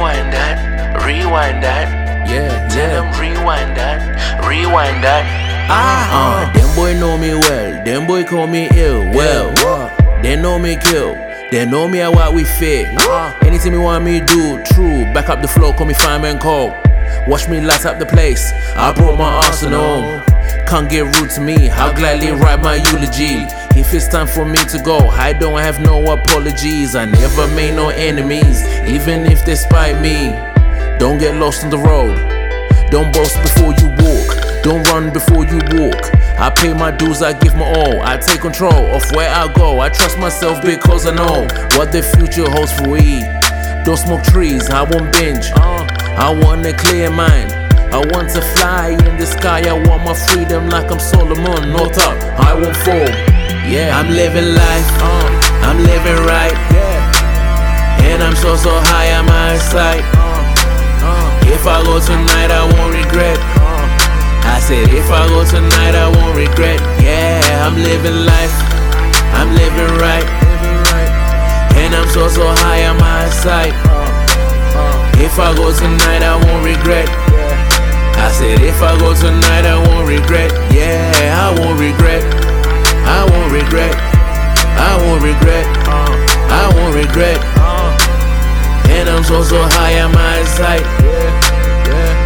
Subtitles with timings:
[0.00, 2.26] rewind that, rewind that.
[2.26, 3.10] Yeah, Tell yeah.
[3.12, 5.26] them rewind that, rewind that.
[5.68, 6.48] Ah, uh-huh.
[6.48, 9.00] Uh, them boy know me well, them boy call me ill.
[9.10, 9.52] Well,
[10.22, 11.14] they know me kill.
[11.50, 12.86] They know me at what we fit.
[12.86, 13.38] Uh-huh.
[13.44, 15.04] Anything you want me do, true.
[15.12, 16.74] Back up the flow, call me fireman call.
[17.26, 18.52] Watch me light up the place.
[18.76, 20.22] I brought my arsenal.
[20.66, 21.68] Can't get rude to me.
[21.68, 23.44] I'll gladly write my eulogy.
[23.80, 26.94] If it's time for me to go, I don't have no apologies.
[26.94, 30.36] I never made no enemies, even if they spite me.
[30.98, 32.14] Don't get lost on the road.
[32.90, 34.62] Don't boast before you walk.
[34.62, 36.12] Don't run before you walk.
[36.38, 38.02] I pay my dues, I give my all.
[38.02, 39.80] I take control of where I go.
[39.80, 43.22] I trust myself because I know what the future holds for we.
[43.86, 45.50] Don't smoke trees, I won't binge.
[45.56, 47.50] I want a clear mind.
[47.92, 49.66] I want to fly in the sky.
[49.66, 51.72] I want my freedom like I'm Solomon.
[51.72, 53.39] Not up, I won't fall.
[53.70, 54.88] Yeah, I'm living life.
[54.98, 55.30] Uh.
[55.62, 56.58] I'm living right.
[56.74, 58.02] Yeah.
[58.02, 60.02] And I'm so so high on my sight.
[60.18, 60.42] Uh.
[61.06, 61.54] Uh.
[61.54, 63.38] If I go tonight, I won't regret.
[64.42, 66.82] I said, if I go tonight, I won't regret.
[66.98, 68.56] Yeah, I'm living life.
[69.38, 70.26] I'm living right.
[71.78, 73.70] And I'm so so high on my sight.
[75.22, 77.06] If I go tonight, I won't regret.
[78.18, 80.50] I said, if I go tonight, I won't regret.
[80.74, 81.06] Yeah,
[81.38, 82.49] I won't regret.
[83.10, 83.96] I won't regret.
[84.88, 85.66] I won't regret.
[85.86, 87.40] I won't regret.
[88.88, 90.86] And I'm so so high on my sight.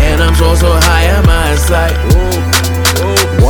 [0.00, 2.57] And I'm so so high on my sight.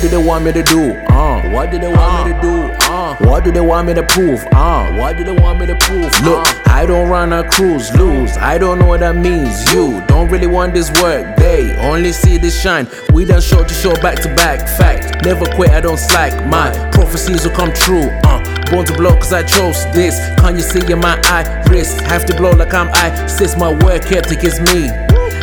[0.00, 0.92] What do they want me to do?
[1.10, 2.62] Uh, what do they want me to do?
[2.90, 4.42] Uh, what do they want me to prove?
[4.50, 6.10] Uh, what do they want me to prove?
[6.22, 8.34] Look, I don't run a cruise, lose.
[8.38, 9.70] I don't know what that means.
[9.74, 11.36] You don't really want this work.
[11.36, 12.88] They only see this shine.
[13.12, 14.60] We done show to show back to back.
[14.78, 16.32] Fact, never quit, I don't slack.
[16.46, 18.08] My prophecies will come true.
[18.24, 20.16] Uh, born to blow cause I chose this.
[20.40, 21.62] Can you see in my eye?
[21.68, 23.54] Wrist, have to blow like I'm ISIS.
[23.58, 24.88] My work ethic is me.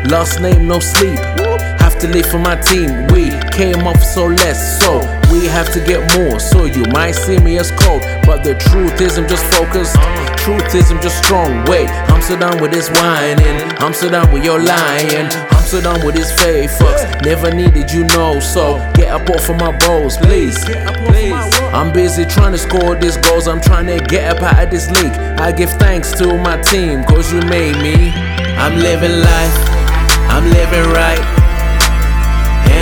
[0.09, 1.19] Last name, no sleep.
[2.01, 3.07] To live for my team.
[3.07, 4.99] We came off so less, so
[5.31, 6.39] we have to get more.
[6.39, 9.95] So you might see me as cold, but the truth is I'm just focused.
[10.37, 11.65] Truth is I'm just strong.
[11.65, 13.61] Wait, I'm so done with this whining.
[13.79, 15.25] I'm so done with your lying.
[15.49, 17.25] I'm so done with this fake fucks.
[17.25, 20.63] Never needed you know, so get up off of my balls, please.
[21.09, 21.33] Please.
[21.73, 23.47] I'm busy trying to score these goals.
[23.47, 25.17] I'm trying to get up out of this league.
[25.41, 28.11] I give thanks to my team, cause you made me.
[28.55, 29.57] I'm living life.
[30.29, 31.46] I'm living right.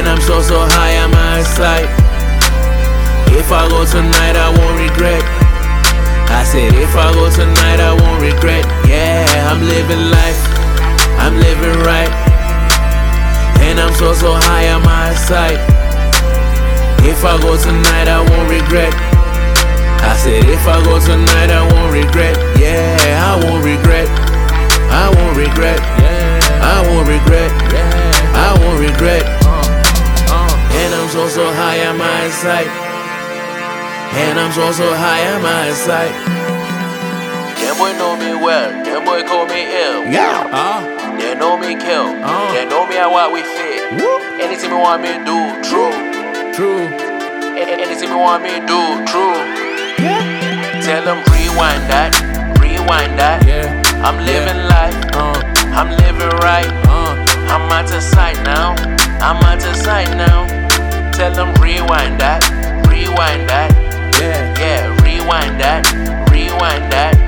[0.06, 1.90] And I'm so so high on my sight.
[3.34, 5.26] If I go tonight, I won't regret.
[6.30, 8.70] I said, if I go tonight, I won't regret.
[8.86, 10.38] Yeah, I'm living life.
[11.18, 12.14] I'm living right.
[13.66, 15.58] And I'm so so high on my sight.
[17.02, 18.94] If I go tonight, I won't regret.
[20.06, 22.38] I said, if I go tonight, I won't regret.
[22.62, 22.94] Yeah,
[23.26, 24.06] I won't regret.
[24.94, 25.82] I won't regret.
[25.98, 27.65] Yeah, I won't regret.
[32.36, 32.68] Sight.
[34.16, 36.14] And I'm so so high on my sight.
[37.60, 40.04] Them boy know me well, them boy call me ill.
[40.06, 40.48] Yeah.
[40.52, 40.82] Uh,
[41.18, 42.52] They know me kill, Uh.
[42.54, 43.82] they know me at what we fit.
[44.44, 45.92] Anything you want me to do, true.
[46.58, 46.84] true.
[47.60, 48.82] A- Anything you want me to do,
[49.12, 49.36] true.
[50.86, 52.12] Tell them rewind that,
[52.62, 53.40] rewind that.
[53.48, 53.68] Yeah.
[54.06, 55.40] I'm living life, Uh,
[55.80, 56.70] I'm living right.
[56.88, 57.16] uh,
[57.54, 58.76] I'm out of sight now,
[59.28, 60.46] I'm out of sight now.
[61.16, 62.44] Tell them rewind that,
[62.90, 63.72] rewind that.
[64.20, 64.54] yeah.
[64.60, 65.86] Yeah, rewind that,
[66.30, 67.25] rewind that.